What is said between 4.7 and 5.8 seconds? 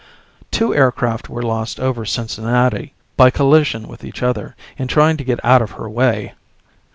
in trying to get out of